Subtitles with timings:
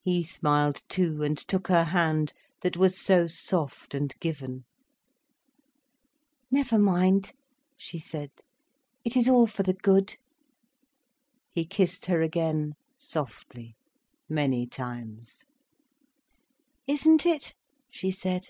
[0.00, 4.64] He smiled too, and took her hand, that was so soft and given.
[6.50, 7.32] "Never mind,"
[7.76, 8.30] she said,
[9.04, 10.16] "it is all for the good."
[11.50, 13.76] He kissed her again, softly,
[14.26, 15.44] many times.
[16.86, 17.52] "Isn't it?"
[17.90, 18.48] she said.